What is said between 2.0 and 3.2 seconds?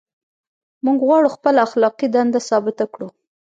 دنده ثابته کړو.